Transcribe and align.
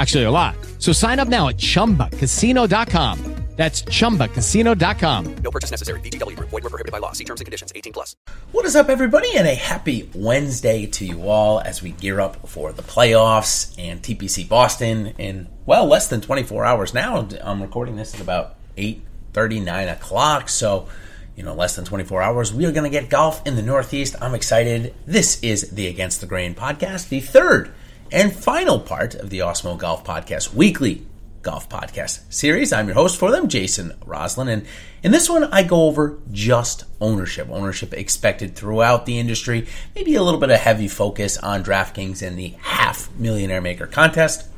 Actually, 0.00 0.24
a 0.24 0.30
lot. 0.30 0.56
So 0.78 0.92
sign 0.92 1.18
up 1.18 1.28
now 1.28 1.48
at 1.48 1.58
ChumbaCasino.com. 1.58 3.18
That's 3.56 3.82
ChumbaCasino.com. 3.82 5.34
No 5.44 5.50
purchase 5.50 5.70
necessary. 5.70 6.00
VGW. 6.00 6.34
Void 6.36 6.52
were 6.52 6.70
prohibited 6.70 6.90
by 6.90 6.96
law. 6.96 7.12
See 7.12 7.24
terms 7.24 7.42
and 7.42 7.44
conditions. 7.44 7.70
18 7.76 7.92
plus. 7.92 8.16
What 8.52 8.64
is 8.64 8.74
up, 8.74 8.88
everybody? 8.88 9.34
And 9.34 9.46
a 9.46 9.54
happy 9.54 10.08
Wednesday 10.14 10.86
to 10.86 11.04
you 11.04 11.28
all 11.28 11.60
as 11.60 11.82
we 11.82 11.90
gear 11.90 12.18
up 12.18 12.48
for 12.48 12.72
the 12.72 12.82
playoffs 12.82 13.74
and 13.78 14.00
TPC 14.00 14.48
Boston 14.48 15.08
in, 15.18 15.48
well, 15.66 15.84
less 15.84 16.08
than 16.08 16.22
24 16.22 16.64
hours 16.64 16.94
now. 16.94 17.28
I'm 17.42 17.60
recording 17.60 17.96
this 17.96 18.14
at 18.14 18.22
about 18.22 18.54
8.39 18.78 19.92
o'clock. 19.92 20.48
So, 20.48 20.88
you 21.36 21.42
know, 21.42 21.52
less 21.52 21.76
than 21.76 21.84
24 21.84 22.22
hours. 22.22 22.54
We 22.54 22.64
are 22.64 22.72
going 22.72 22.90
to 22.90 23.00
get 23.00 23.10
golf 23.10 23.46
in 23.46 23.54
the 23.56 23.62
Northeast. 23.62 24.16
I'm 24.22 24.34
excited. 24.34 24.94
This 25.04 25.38
is 25.42 25.68
the 25.72 25.88
Against 25.88 26.22
the 26.22 26.26
Grain 26.26 26.54
podcast, 26.54 27.10
the 27.10 27.20
third 27.20 27.74
and 28.12 28.34
final 28.34 28.80
part 28.80 29.14
of 29.14 29.30
the 29.30 29.38
Awesemo 29.40 29.78
Golf 29.78 30.04
Podcast 30.04 30.52
weekly 30.52 31.06
golf 31.42 31.68
podcast 31.68 32.20
series. 32.32 32.72
I'm 32.72 32.86
your 32.86 32.94
host 32.94 33.18
for 33.18 33.30
them, 33.30 33.48
Jason 33.48 33.92
Rouslin, 34.04 34.52
and 34.52 34.66
in 35.02 35.12
this 35.12 35.30
one, 35.30 35.44
I 35.44 35.62
go 35.62 35.84
over 35.84 36.18
just 36.30 36.84
ownership, 37.00 37.48
ownership 37.50 37.94
expected 37.94 38.56
throughout 38.56 39.06
the 39.06 39.18
industry, 39.18 39.66
maybe 39.94 40.16
a 40.16 40.22
little 40.22 40.40
bit 40.40 40.50
of 40.50 40.58
heavy 40.58 40.88
focus 40.88 41.38
on 41.38 41.64
DraftKings 41.64 42.26
and 42.26 42.38
the 42.38 42.48
half 42.60 43.10
millionaire 43.16 43.62
maker 43.62 43.86
contest. 43.86 44.48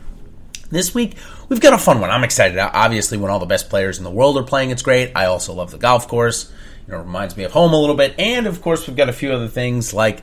This 0.70 0.94
week, 0.94 1.16
we've 1.48 1.60
got 1.60 1.74
a 1.74 1.78
fun 1.78 2.00
one. 2.00 2.10
I'm 2.10 2.24
excited. 2.24 2.58
Obviously, 2.58 3.18
when 3.18 3.30
all 3.30 3.38
the 3.38 3.46
best 3.46 3.68
players 3.68 3.98
in 3.98 4.04
the 4.04 4.10
world 4.10 4.38
are 4.38 4.42
playing, 4.42 4.70
it's 4.70 4.82
great. 4.82 5.12
I 5.14 5.26
also 5.26 5.52
love 5.52 5.70
the 5.70 5.78
golf 5.78 6.08
course. 6.08 6.50
You 6.86 6.94
know, 6.94 7.00
it 7.00 7.04
reminds 7.04 7.36
me 7.36 7.44
of 7.44 7.52
home 7.52 7.74
a 7.74 7.78
little 7.78 7.94
bit. 7.94 8.18
And 8.18 8.46
of 8.46 8.62
course, 8.62 8.86
we've 8.86 8.96
got 8.96 9.10
a 9.10 9.12
few 9.12 9.32
other 9.32 9.48
things 9.48 9.92
like 9.92 10.22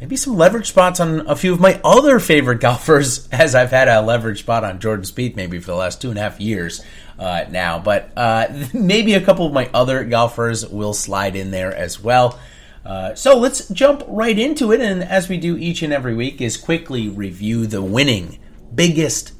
maybe 0.00 0.16
some 0.16 0.36
leverage 0.36 0.68
spots 0.68 1.00
on 1.00 1.26
a 1.26 1.36
few 1.36 1.52
of 1.52 1.60
my 1.60 1.80
other 1.84 2.18
favorite 2.18 2.60
golfers, 2.60 3.28
as 3.30 3.54
I've 3.54 3.70
had 3.70 3.88
a 3.88 4.02
leverage 4.02 4.40
spot 4.40 4.64
on 4.64 4.80
Jordan 4.80 5.04
Spieth 5.04 5.36
maybe 5.36 5.58
for 5.58 5.72
the 5.72 5.76
last 5.76 6.00
two 6.00 6.10
and 6.10 6.18
a 6.18 6.22
half 6.22 6.40
years 6.40 6.82
uh, 7.18 7.44
now. 7.50 7.78
But 7.78 8.10
uh, 8.16 8.66
maybe 8.74 9.14
a 9.14 9.20
couple 9.20 9.46
of 9.46 9.52
my 9.52 9.70
other 9.72 10.04
golfers 10.04 10.66
will 10.66 10.94
slide 10.94 11.36
in 11.36 11.50
there 11.50 11.74
as 11.74 12.02
well. 12.02 12.38
Uh, 12.84 13.14
so 13.16 13.36
let's 13.36 13.68
jump 13.68 14.04
right 14.06 14.38
into 14.38 14.70
it, 14.70 14.80
and 14.80 15.02
as 15.02 15.28
we 15.28 15.38
do 15.38 15.56
each 15.56 15.82
and 15.82 15.92
every 15.92 16.14
week, 16.14 16.40
is 16.40 16.56
quickly 16.56 17.08
review 17.08 17.66
the 17.66 17.82
winning, 17.82 18.38
biggest 18.72 19.32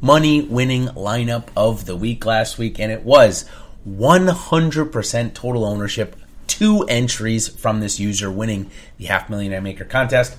money 0.00 0.42
winning 0.42 0.86
lineup 0.86 1.48
of 1.56 1.84
the 1.86 1.96
week 1.96 2.24
last 2.24 2.58
week, 2.58 2.78
and 2.78 2.92
it 2.92 3.02
was 3.02 3.44
100% 3.88 5.34
total 5.34 5.64
ownership 5.64 6.14
two 6.52 6.82
entries 6.82 7.48
from 7.48 7.80
this 7.80 7.98
user 7.98 8.30
winning 8.30 8.70
the 8.98 9.06
half 9.06 9.30
millionaire 9.30 9.62
maker 9.62 9.86
contest. 9.86 10.36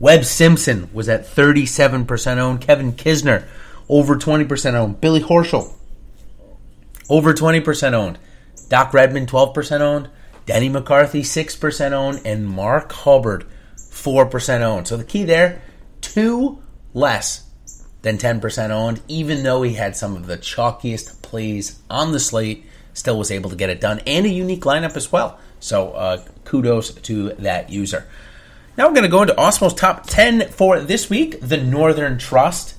Webb 0.00 0.24
Simpson 0.24 0.90
was 0.92 1.08
at 1.08 1.24
37% 1.24 2.38
owned. 2.38 2.60
Kevin 2.60 2.92
Kisner, 2.94 3.46
over 3.88 4.16
20% 4.16 4.74
owned. 4.74 5.00
Billy 5.00 5.20
Horschel, 5.20 5.72
over 7.08 7.32
20% 7.32 7.92
owned. 7.92 8.18
Doc 8.68 8.92
Redman, 8.92 9.26
12% 9.26 9.80
owned. 9.80 10.10
Denny 10.46 10.68
McCarthy, 10.68 11.22
6% 11.22 11.92
owned. 11.92 12.20
And 12.24 12.48
Mark 12.48 12.90
Hubbard, 12.90 13.46
4% 13.76 14.60
owned. 14.62 14.88
So 14.88 14.96
the 14.96 15.04
key 15.04 15.22
there, 15.22 15.62
two 16.00 16.60
less 16.94 17.48
than 18.02 18.18
10% 18.18 18.70
owned, 18.70 19.02
even 19.06 19.44
though 19.44 19.62
he 19.62 19.74
had 19.74 19.94
some 19.94 20.16
of 20.16 20.26
the 20.26 20.38
chalkiest 20.38 21.22
plays 21.22 21.78
on 21.88 22.10
the 22.10 22.18
slate 22.18 22.64
still 22.94 23.18
was 23.18 23.30
able 23.30 23.50
to 23.50 23.56
get 23.56 23.70
it 23.70 23.80
done 23.80 24.00
and 24.06 24.26
a 24.26 24.28
unique 24.28 24.62
lineup 24.62 24.96
as 24.96 25.10
well. 25.10 25.38
So 25.60 25.92
uh, 25.92 26.24
kudos 26.44 26.92
to 26.92 27.30
that 27.34 27.70
user. 27.70 28.06
Now 28.76 28.86
we're 28.86 28.94
going 28.94 29.04
to 29.04 29.10
go 29.10 29.22
into 29.22 29.34
Awesemo's 29.34 29.74
top 29.74 30.06
10 30.06 30.48
for 30.48 30.80
this 30.80 31.10
week. 31.10 31.40
The 31.40 31.58
Northern 31.58 32.18
Trust. 32.18 32.74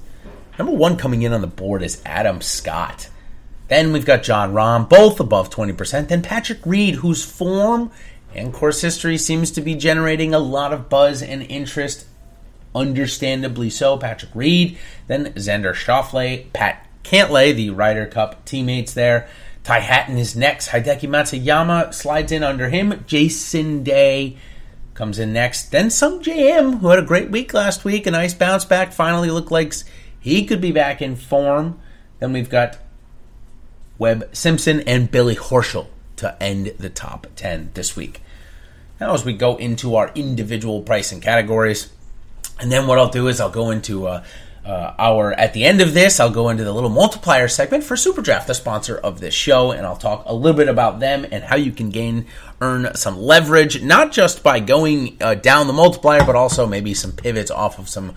Number 0.57 0.73
one 0.73 0.97
coming 0.97 1.21
in 1.21 1.33
on 1.33 1.41
the 1.41 1.47
board 1.47 1.83
is 1.83 2.01
Adam 2.05 2.41
Scott. 2.41 3.09
Then 3.67 3.93
we've 3.93 4.05
got 4.05 4.23
Jon 4.23 4.53
Rahm, 4.53 4.89
both 4.89 5.19
above 5.19 5.49
20%. 5.49 6.07
Then 6.07 6.21
Patrick 6.21 6.59
Reed, 6.65 6.95
whose 6.95 7.23
form 7.23 7.91
and 8.33 8.53
course 8.53 8.81
history 8.81 9.17
seems 9.17 9.51
to 9.51 9.61
be 9.61 9.75
generating 9.75 10.33
a 10.33 10.39
lot 10.39 10.73
of 10.73 10.89
buzz 10.89 11.21
and 11.21 11.43
interest. 11.43 12.05
Understandably 12.73 13.69
so. 13.69 13.97
Patrick 13.97 14.31
Reed. 14.33 14.77
Then 15.07 15.33
Xander 15.33 15.73
Schauffele, 15.73 16.51
Pat 16.53 16.87
Cantlay, 17.03 17.55
the 17.55 17.69
Ryder 17.69 18.05
Cup 18.05 18.45
teammates 18.45 18.93
there. 18.93 19.27
Ty 19.63 19.79
Hatton 19.79 20.17
is 20.17 20.35
next. 20.35 20.69
Hideki 20.69 21.07
Matsuyama 21.07 21.93
slides 21.93 22.31
in 22.31 22.43
under 22.43 22.69
him. 22.69 23.03
Jason 23.05 23.83
Day 23.83 24.37
comes 24.93 25.19
in 25.19 25.33
next. 25.33 25.71
Then 25.71 25.87
Sungjae 25.87 26.57
Im, 26.57 26.77
who 26.77 26.89
had 26.89 26.99
a 26.99 27.03
great 27.03 27.29
week 27.29 27.53
last 27.53 27.85
week, 27.85 28.07
a 28.07 28.11
nice 28.11 28.33
bounce 28.33 28.65
back, 28.65 28.91
finally 28.91 29.29
looked 29.29 29.51
like 29.51 29.73
he 30.19 30.45
could 30.45 30.61
be 30.61 30.71
back 30.71 31.01
in 31.01 31.15
form. 31.15 31.79
Then 32.19 32.33
we've 32.33 32.49
got 32.49 32.77
Webb 33.97 34.29
Simpson 34.33 34.81
and 34.81 35.11
Billy 35.11 35.35
Horschel 35.35 35.87
to 36.17 36.41
end 36.41 36.73
the 36.79 36.89
top 36.89 37.27
10 37.35 37.71
this 37.73 37.95
week. 37.95 38.21
Now, 38.99 39.13
as 39.13 39.25
we 39.25 39.33
go 39.33 39.57
into 39.57 39.95
our 39.95 40.11
individual 40.13 40.81
pricing 40.81 41.21
categories, 41.21 41.91
and 42.59 42.71
then 42.71 42.85
what 42.85 42.99
I'll 42.99 43.09
do 43.09 43.27
is 43.27 43.39
I'll 43.41 43.49
go 43.49 43.71
into 43.71 44.07
uh, 44.07 44.23
uh, 44.65 44.93
our 44.97 45.33
at 45.33 45.53
the 45.53 45.63
end 45.63 45.81
of 45.81 45.93
this 45.93 46.19
i'll 46.19 46.29
go 46.29 46.49
into 46.49 46.63
the 46.63 46.71
little 46.71 46.89
multiplier 46.89 47.47
segment 47.47 47.83
for 47.83 47.95
superdraft 47.95 48.45
the 48.45 48.53
sponsor 48.53 48.97
of 48.97 49.19
this 49.19 49.33
show 49.33 49.71
and 49.71 49.85
i'll 49.85 49.97
talk 49.97 50.23
a 50.25 50.33
little 50.33 50.57
bit 50.57 50.67
about 50.67 50.99
them 50.99 51.25
and 51.31 51.43
how 51.43 51.55
you 51.55 51.71
can 51.71 51.89
gain 51.89 52.25
earn 52.61 52.93
some 52.95 53.17
leverage 53.17 53.81
not 53.81 54.11
just 54.11 54.43
by 54.43 54.59
going 54.59 55.17
uh, 55.21 55.33
down 55.33 55.67
the 55.67 55.73
multiplier 55.73 56.23
but 56.25 56.35
also 56.35 56.67
maybe 56.67 56.93
some 56.93 57.11
pivots 57.11 57.49
off 57.49 57.79
of 57.79 57.89
some 57.89 58.13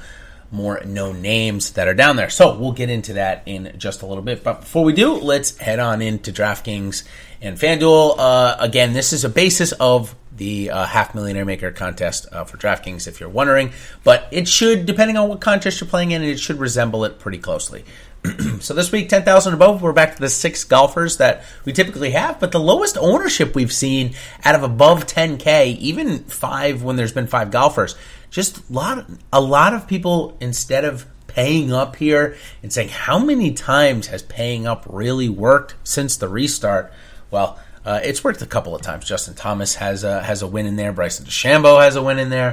more 0.54 0.80
known 0.84 1.20
names 1.20 1.72
that 1.72 1.88
are 1.88 1.94
down 1.94 2.16
there. 2.16 2.30
So 2.30 2.56
we'll 2.56 2.72
get 2.72 2.88
into 2.88 3.14
that 3.14 3.42
in 3.44 3.74
just 3.76 4.02
a 4.02 4.06
little 4.06 4.22
bit. 4.22 4.44
But 4.44 4.60
before 4.60 4.84
we 4.84 4.92
do 4.92 5.14
let's 5.14 5.58
head 5.58 5.78
on 5.78 6.00
into 6.00 6.32
draftkings 6.32 7.04
and 7.42 7.58
fanduel. 7.58 8.14
Uh, 8.16 8.56
again 8.58 8.92
this 8.92 9.12
is 9.12 9.24
a 9.24 9.28
basis 9.28 9.72
of 9.72 10.14
the 10.36 10.70
uh, 10.70 10.84
half 10.86 11.14
millionaire 11.14 11.44
maker 11.44 11.70
contest 11.70 12.26
uh, 12.32 12.44
for 12.44 12.56
DraftKings, 12.56 13.06
if 13.06 13.20
you're 13.20 13.28
wondering. 13.28 13.72
But 14.02 14.28
it 14.30 14.48
should, 14.48 14.86
depending 14.86 15.16
on 15.16 15.28
what 15.28 15.40
contest 15.40 15.80
you're 15.80 15.88
playing 15.88 16.10
in, 16.10 16.22
it 16.22 16.40
should 16.40 16.58
resemble 16.58 17.04
it 17.04 17.18
pretty 17.18 17.38
closely. 17.38 17.84
so 18.60 18.74
this 18.74 18.90
week, 18.90 19.08
10,000 19.08 19.54
above, 19.54 19.82
we're 19.82 19.92
back 19.92 20.14
to 20.14 20.20
the 20.20 20.28
six 20.28 20.64
golfers 20.64 21.18
that 21.18 21.44
we 21.64 21.72
typically 21.72 22.12
have, 22.12 22.40
but 22.40 22.52
the 22.52 22.60
lowest 22.60 22.96
ownership 22.98 23.54
we've 23.54 23.72
seen 23.72 24.14
out 24.44 24.54
of 24.54 24.62
above 24.62 25.06
10K, 25.06 25.76
even 25.78 26.20
five 26.20 26.82
when 26.82 26.96
there's 26.96 27.12
been 27.12 27.26
five 27.26 27.50
golfers, 27.50 27.94
just 28.30 28.68
a 28.68 28.72
lot, 28.72 29.06
a 29.32 29.40
lot 29.40 29.74
of 29.74 29.86
people, 29.86 30.36
instead 30.40 30.84
of 30.84 31.06
paying 31.26 31.72
up 31.72 31.96
here 31.96 32.36
and 32.62 32.72
saying, 32.72 32.88
how 32.88 33.18
many 33.18 33.52
times 33.52 34.06
has 34.06 34.22
paying 34.22 34.66
up 34.66 34.86
really 34.88 35.28
worked 35.28 35.74
since 35.84 36.16
the 36.16 36.28
restart? 36.28 36.92
Well, 37.30 37.58
uh, 37.84 38.00
it's 38.02 38.24
worked 38.24 38.40
a 38.42 38.46
couple 38.46 38.74
of 38.74 38.82
times. 38.82 39.06
Justin 39.06 39.34
Thomas 39.34 39.74
has 39.76 40.04
a, 40.04 40.22
has 40.22 40.42
a 40.42 40.46
win 40.46 40.66
in 40.66 40.76
there. 40.76 40.92
Bryson 40.92 41.26
DeChambeau 41.26 41.80
has 41.82 41.96
a 41.96 42.02
win 42.02 42.18
in 42.18 42.30
there. 42.30 42.52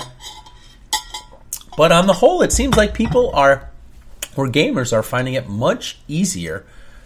But 1.77 1.91
on 1.91 2.07
the 2.07 2.13
whole, 2.13 2.41
it 2.41 2.51
seems 2.51 2.75
like 2.75 2.93
people 2.93 3.31
are, 3.33 3.69
or 4.35 4.47
gamers 4.47 4.91
are 4.91 5.03
finding 5.03 5.35
it 5.35 5.47
much 5.47 5.99
easier 6.07 6.65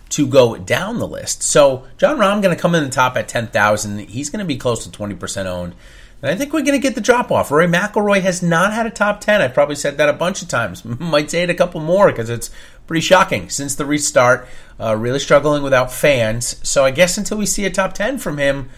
to 0.10 0.27
go 0.27 0.56
down 0.56 0.98
the 0.98 1.07
list. 1.07 1.44
So 1.44 1.86
Jon 1.98 2.18
Rahm 2.18 2.42
going 2.42 2.56
to 2.56 2.62
come 2.62 2.74
in 2.74 2.83
the 2.83 2.89
top 2.89 3.16
at 3.16 3.27
10,000. 3.27 4.00
He's 4.10 4.30
going 4.30 4.39
to 4.39 4.45
be 4.45 4.57
close 4.57 4.86
to 4.88 4.98
20% 4.98 5.45
owned. 5.45 5.75
And 6.22 6.31
I 6.31 6.36
think 6.36 6.54
we're 6.54 6.62
going 6.62 6.80
to 6.80 6.81
get 6.81 6.95
the 6.95 7.01
drop 7.01 7.31
off. 7.31 7.51
Rory 7.51 7.68
McIlroy 7.68 8.22
has 8.22 8.42
not 8.42 8.74
had 8.74 8.86
a 8.86 8.89
top 8.89 9.22
10. 9.22 9.42
I've 9.42 9.54
probably 9.54 9.75
said 9.75 9.98
that 9.98 10.10
a 10.10 10.13
bunch 10.13 10.42
of 10.42 10.48
times. 10.48 10.83
Might 11.00 11.30
say 11.30 11.44
it 11.44 11.50
a 11.50 11.54
couple 11.54 11.81
more 11.81 12.07
because 12.07 12.30
it's 12.30 12.50
pretty 12.88 13.02
shocking 13.02 13.50
since 13.50 13.76
the 13.76 13.86
restart. 13.86 14.48
Uh, 14.80 14.96
really 14.96 15.20
struggling 15.20 15.64
without 15.64 15.92
fans. 15.92 16.60
So 16.68 16.84
I 16.84 16.92
guess 16.92 17.18
until 17.18 17.38
we 17.38 17.46
see 17.46 17.66
a 17.66 17.70
top 17.72 17.94
10 17.94 18.18
from 18.18 18.38
him, 18.38 18.70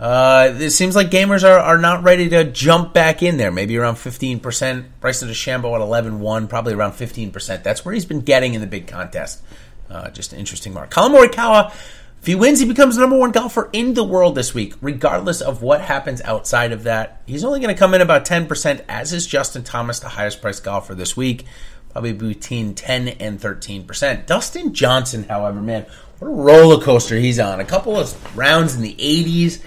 Uh, 0.00 0.56
it 0.58 0.70
seems 0.70 0.96
like 0.96 1.10
gamers 1.10 1.44
are, 1.46 1.58
are 1.58 1.76
not 1.76 2.02
ready 2.02 2.30
to 2.30 2.42
jump 2.44 2.94
back 2.94 3.22
in 3.22 3.36
there. 3.36 3.52
Maybe 3.52 3.76
around 3.76 3.96
15%. 3.96 4.84
Bryson 4.98 5.28
DeChambeau 5.28 5.74
at 5.74 5.82
11 5.82 6.20
1, 6.20 6.48
probably 6.48 6.72
around 6.72 6.92
15%. 6.92 7.62
That's 7.62 7.84
where 7.84 7.92
he's 7.92 8.06
been 8.06 8.22
getting 8.22 8.54
in 8.54 8.62
the 8.62 8.66
big 8.66 8.86
contest. 8.86 9.42
Uh, 9.90 10.08
just 10.08 10.32
an 10.32 10.38
interesting 10.38 10.72
mark. 10.72 10.88
Collin 10.88 11.12
Morikawa, 11.12 11.70
if 12.18 12.26
he 12.26 12.34
wins, 12.34 12.60
he 12.60 12.64
becomes 12.66 12.94
the 12.94 13.02
number 13.02 13.18
one 13.18 13.30
golfer 13.30 13.68
in 13.74 13.92
the 13.92 14.02
world 14.02 14.36
this 14.36 14.54
week, 14.54 14.72
regardless 14.80 15.42
of 15.42 15.60
what 15.60 15.82
happens 15.82 16.22
outside 16.22 16.72
of 16.72 16.84
that. 16.84 17.20
He's 17.26 17.44
only 17.44 17.60
going 17.60 17.74
to 17.74 17.78
come 17.78 17.92
in 17.92 18.00
about 18.00 18.24
10%, 18.24 18.82
as 18.88 19.12
is 19.12 19.26
Justin 19.26 19.64
Thomas, 19.64 20.00
the 20.00 20.08
highest 20.08 20.40
priced 20.40 20.64
golfer 20.64 20.94
this 20.94 21.14
week, 21.14 21.44
probably 21.92 22.12
between 22.12 22.74
10 22.74 23.08
and 23.08 23.40
13%. 23.40 24.26
Dustin 24.26 24.72
Johnson, 24.74 25.24
however, 25.24 25.60
man, 25.60 25.86
what 26.18 26.28
a 26.28 26.30
roller 26.30 26.82
coaster 26.82 27.16
he's 27.16 27.38
on. 27.38 27.60
A 27.60 27.64
couple 27.64 27.96
of 27.96 28.36
rounds 28.36 28.74
in 28.74 28.82
the 28.82 28.94
80s 28.94 29.62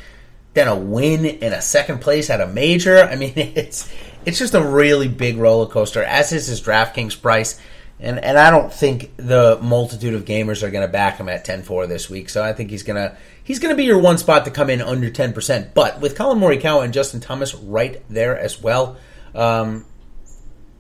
then 0.54 0.68
a 0.68 0.76
win 0.76 1.26
in 1.26 1.54
a 1.54 1.62
second 1.62 2.00
place 2.00 2.30
at 2.30 2.42
a 2.42 2.48
major. 2.48 3.00
I 3.00 3.16
mean, 3.16 3.34
it's 3.36 3.92
it's 4.26 4.40
just 4.40 4.54
a 4.54 4.64
really 4.64 5.08
big 5.08 5.38
roller 5.38 5.68
coaster. 5.68 6.04
As 6.04 6.32
is 6.32 6.48
his 6.48 6.62
DraftKings 6.62 7.22
price, 7.22 7.60
and 8.00 8.20
and 8.20 8.38
I 8.38 8.52
don't 8.52 8.72
think 8.72 9.16
the 9.18 9.60
multitude 9.62 10.14
of 10.14 10.26
gamers 10.26 10.64
are 10.64 10.72
going 10.72 10.86
to 10.86 10.92
back 10.92 11.18
him 11.18 11.30
at 11.30 11.46
10-4 11.46 11.88
this 11.88 12.10
week. 12.10 12.30
So 12.30 12.44
I 12.44 12.54
think 12.54 12.70
he's 12.70 12.84
gonna 12.84 13.18
he's 13.44 13.60
gonna 13.60 13.76
be 13.76 13.86
your 13.86 14.00
one 14.00 14.18
spot 14.18 14.46
to 14.46 14.52
come 14.52 14.70
in 14.70 14.82
under 14.82 15.10
ten 15.10 15.34
percent. 15.34 15.74
But 15.74 16.00
with 16.00 16.16
Collin 16.16 16.40
Morikawa 16.40 16.84
and 16.84 16.94
Justin 16.94 17.20
Thomas 17.20 17.54
right 17.56 18.02
there 18.10 18.38
as 18.38 18.62
well. 18.62 18.98
Um, 19.36 19.86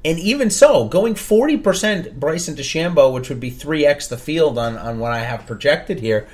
and 0.05 0.19
even 0.19 0.49
so, 0.49 0.87
going 0.87 1.15
40% 1.15 2.19
Bryson 2.19 2.55
DeChambeau, 2.55 3.13
which 3.13 3.29
would 3.29 3.39
be 3.39 3.51
3x 3.51 4.09
the 4.09 4.17
field 4.17 4.57
on, 4.57 4.77
on 4.77 4.99
what 4.99 5.11
I 5.11 5.19
have 5.19 5.45
projected 5.45 5.99
here, 5.99 6.27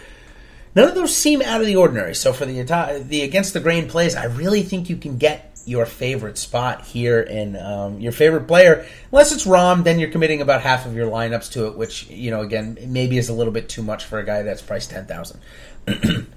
None 0.76 0.88
of 0.88 0.96
those 0.96 1.16
seem 1.16 1.42
out 1.42 1.62
of 1.62 1.68
the 1.68 1.76
ordinary. 1.76 2.16
So 2.16 2.32
for 2.32 2.46
the 2.46 2.62
the 3.08 3.22
against 3.22 3.54
the 3.54 3.60
grain 3.60 3.90
plays, 3.90 4.16
I 4.16 4.26
really 4.26 4.64
think 4.64 4.90
you 4.90 4.98
can 4.98 5.18
get 5.18 5.60
your 5.66 5.86
favorite 5.86 6.38
spot 6.38 6.86
here 6.86 7.20
in 7.20 7.56
um, 7.56 8.00
your 8.00 8.12
favorite 8.12 8.48
player. 8.48 8.86
Unless 9.12 9.32
it's 9.32 9.46
Rahm, 9.46 9.84
then 9.84 10.00
you're 10.00 10.12
committing 10.12 10.42
about 10.42 10.62
half 10.62 10.86
of 10.86 10.96
your 10.96 11.10
lineups 11.10 11.52
to 11.54 11.68
it, 11.68 11.78
which 11.78 12.08
you 12.10 12.32
know 12.32 12.42
again 12.42 12.78
maybe 12.88 13.18
is 13.18 13.30
a 13.30 13.34
little 13.34 13.54
bit 13.54 13.68
too 13.68 13.84
much 13.84 14.06
for 14.06 14.20
a 14.20 14.26
guy 14.26 14.44
that's 14.44 14.62
priced 14.62 14.92
ten 14.92 15.06
thousand. 15.06 15.40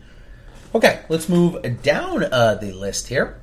okay, 0.75 1.01
let's 1.09 1.29
move 1.29 1.83
down 1.83 2.25
uh, 2.25 2.55
the 2.55 2.73
list 2.73 3.09
here. 3.09 3.39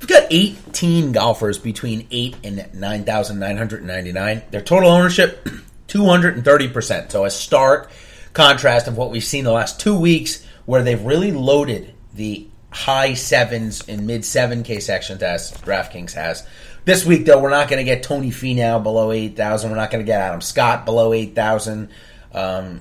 We've 0.00 0.08
got 0.08 0.26
18 0.30 1.12
golfers 1.12 1.58
between 1.58 2.06
8 2.10 2.36
and 2.42 2.74
9,999. 2.74 4.42
Their 4.50 4.62
total 4.62 4.90
ownership, 4.90 5.46
230%. 5.88 7.10
So 7.10 7.24
a 7.26 7.30
stark 7.30 7.90
contrast 8.32 8.88
of 8.88 8.96
what 8.96 9.10
we've 9.10 9.22
seen 9.22 9.44
the 9.44 9.52
last 9.52 9.78
two 9.78 9.98
weeks, 9.98 10.44
where 10.64 10.82
they've 10.82 11.02
really 11.02 11.32
loaded 11.32 11.92
the 12.14 12.48
high 12.70 13.12
sevens 13.14 13.86
and 13.88 14.06
mid 14.06 14.24
seven 14.24 14.62
K 14.62 14.80
sections 14.80 15.22
as 15.22 15.52
DraftKings 15.52 16.14
has. 16.14 16.46
This 16.86 17.04
week, 17.04 17.26
though, 17.26 17.38
we're 17.38 17.50
not 17.50 17.68
going 17.68 17.78
to 17.78 17.84
get 17.84 18.02
Tony 18.02 18.30
Finau 18.30 18.82
below 18.82 19.12
8,000. 19.12 19.70
We're 19.70 19.76
not 19.76 19.90
going 19.90 20.04
to 20.04 20.06
get 20.06 20.20
Adam 20.20 20.40
Scott 20.40 20.86
below 20.86 21.12
8,000. 21.12 21.90
Um, 22.32 22.80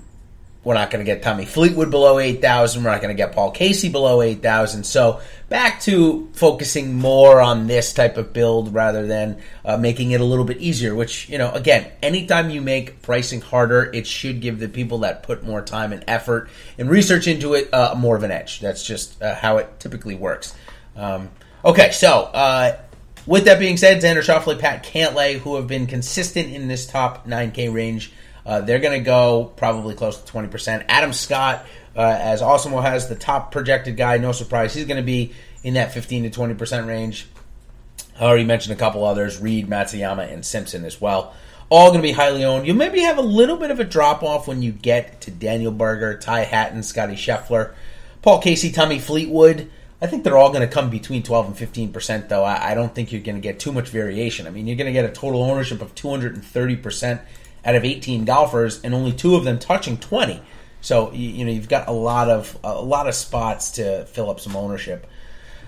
we're 0.63 0.73
not 0.73 0.91
going 0.91 1.03
to 1.03 1.09
get 1.09 1.23
Tommy 1.23 1.45
Fleetwood 1.45 1.89
below 1.89 2.19
8,000. 2.19 2.83
We're 2.83 2.91
not 2.91 3.01
going 3.01 3.15
to 3.15 3.17
get 3.17 3.33
Paul 3.33 3.51
Casey 3.51 3.87
below 3.87 4.21
8,000. 4.21 4.83
So 4.83 5.21
back 5.47 5.79
to 5.81 6.29
focusing 6.33 6.95
more 6.95 7.39
on 7.39 7.67
this 7.67 7.93
type 7.93 8.17
of 8.17 8.33
build 8.33 8.73
rather 8.73 9.07
than 9.07 9.41
uh, 9.63 9.77
making 9.77 10.11
it 10.11 10.19
a 10.19 10.23
little 10.25 10.43
bit 10.43 10.57
easier, 10.57 10.95
which, 10.95 11.29
you 11.29 11.37
know, 11.37 11.51
again, 11.53 11.89
anytime 12.03 12.49
you 12.49 12.61
make 12.61 13.01
pricing 13.01 13.39
harder, 13.39 13.89
it 13.93 14.05
should 14.05 14.41
give 14.41 14.59
the 14.59 14.67
people 14.67 14.99
that 14.99 15.23
put 15.23 15.43
more 15.45 15.61
time 15.61 15.93
and 15.93 16.03
effort 16.07 16.49
and 16.77 16.89
research 16.89 17.27
into 17.27 17.53
it 17.53 17.73
uh, 17.73 17.95
more 17.95 18.17
of 18.17 18.23
an 18.23 18.31
edge. 18.31 18.59
That's 18.59 18.85
just 18.85 19.21
uh, 19.21 19.35
how 19.35 19.57
it 19.57 19.79
typically 19.79 20.15
works. 20.15 20.53
Um, 20.97 21.29
okay, 21.63 21.91
so 21.91 22.23
uh, 22.23 22.77
with 23.25 23.45
that 23.45 23.59
being 23.59 23.77
said, 23.77 24.01
Xander 24.01 24.17
Schauffele, 24.17 24.59
Pat 24.59 24.83
Cantlay, 24.83 25.37
who 25.39 25.55
have 25.55 25.67
been 25.67 25.87
consistent 25.87 26.53
in 26.53 26.67
this 26.67 26.85
top 26.85 27.25
9K 27.25 27.73
range, 27.73 28.11
uh, 28.45 28.61
they're 28.61 28.79
going 28.79 28.97
to 28.99 29.05
go 29.05 29.51
probably 29.55 29.95
close 29.95 30.21
to 30.21 30.31
20%. 30.31 30.85
Adam 30.87 31.13
Scott, 31.13 31.65
uh, 31.95 32.01
as 32.01 32.41
Awesemo 32.41 32.81
has 32.81 33.09
the 33.09 33.15
top 33.15 33.51
projected 33.51 33.97
guy, 33.97 34.17
no 34.17 34.31
surprise, 34.31 34.73
he's 34.73 34.85
going 34.85 34.97
to 34.97 35.05
be 35.05 35.33
in 35.63 35.75
that 35.75 35.93
15 35.93 36.29
to 36.29 36.39
20% 36.39 36.87
range. 36.87 37.27
I 38.19 38.23
already 38.23 38.43
mentioned 38.43 38.73
a 38.73 38.79
couple 38.79 39.05
others 39.05 39.39
Reed, 39.39 39.67
Matsuyama, 39.67 40.31
and 40.31 40.45
Simpson 40.45 40.85
as 40.85 40.99
well. 40.99 41.33
All 41.69 41.89
going 41.89 42.01
to 42.01 42.07
be 42.07 42.11
highly 42.11 42.43
owned. 42.43 42.65
You 42.65 42.73
maybe 42.73 43.01
have 43.01 43.17
a 43.17 43.23
little 43.23 43.55
bit 43.55 43.69
of 43.71 43.79
a 43.79 43.83
drop 43.83 44.23
off 44.23 44.47
when 44.47 44.61
you 44.61 44.71
get 44.71 45.21
to 45.21 45.31
Daniel 45.31 45.71
Berger, 45.71 46.17
Ty 46.17 46.41
Hatton, 46.41 46.81
Scotty 46.81 47.13
Scheffler, 47.13 47.73
Paul 48.21 48.41
Casey, 48.41 48.71
Tommy 48.71 48.99
Fleetwood. 48.99 49.69
I 50.01 50.07
think 50.07 50.23
they're 50.23 50.37
all 50.37 50.49
going 50.49 50.67
to 50.67 50.73
come 50.73 50.89
between 50.89 51.23
12 51.23 51.47
and 51.47 51.57
15 51.57 51.93
percent, 51.93 52.29
though. 52.29 52.43
I, 52.43 52.71
I, 52.71 52.73
don't 52.73 52.93
think 52.95 53.11
you're 53.11 53.21
going 53.21 53.35
to 53.35 53.41
get 53.41 53.59
too 53.59 53.71
much 53.71 53.89
variation. 53.89 54.47
I 54.47 54.49
mean, 54.49 54.65
you're 54.65 54.77
going 54.77 54.87
to 54.87 54.93
get 54.93 55.05
a 55.05 55.11
total 55.11 55.43
ownership 55.43 55.81
of 55.81 55.93
230 55.93 56.75
percent 56.77 57.21
out 57.65 57.75
of 57.75 57.85
18 57.85 58.25
golfers, 58.25 58.81
and 58.83 58.93
only 58.93 59.11
two 59.11 59.35
of 59.35 59.43
them 59.43 59.59
touching 59.59 59.97
20. 59.97 60.41
So 60.81 61.11
you, 61.11 61.45
know 61.45 61.51
you've 61.51 61.69
got 61.69 61.87
a 61.87 61.91
lot 61.91 62.29
of 62.29 62.57
a 62.63 62.81
lot 62.81 63.07
of 63.07 63.15
spots 63.15 63.71
to 63.71 64.05
fill 64.05 64.29
up 64.29 64.39
some 64.39 64.55
ownership 64.55 65.07